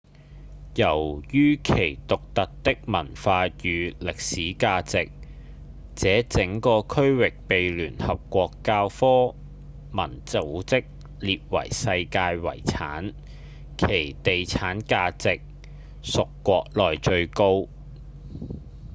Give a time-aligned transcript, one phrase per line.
[0.73, 5.11] 由於其獨特的文化與歷史價值
[5.95, 9.35] 這整個區域被聯合國教科
[9.91, 10.85] 文組織
[11.19, 13.13] 列為世界遺產
[13.77, 15.39] 其地產價值
[16.01, 17.67] 屬國內最高